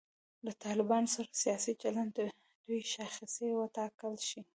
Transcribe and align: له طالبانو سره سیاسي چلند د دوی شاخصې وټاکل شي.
له 0.45 0.51
طالبانو 0.65 1.11
سره 1.15 1.39
سیاسي 1.43 1.73
چلند 1.81 2.09
د 2.17 2.19
دوی 2.65 2.81
شاخصې 2.93 3.47
وټاکل 3.55 4.13
شي. 4.29 4.41